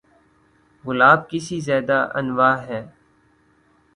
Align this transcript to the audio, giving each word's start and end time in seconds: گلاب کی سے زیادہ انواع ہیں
گلاب 0.83 1.19
کی 1.29 1.39
سے 1.47 1.57
زیادہ 1.67 1.97
انواع 2.19 2.55
ہیں 2.67 2.83